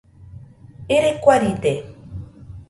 Irai 0.95 1.13
kuaride. 1.23 1.73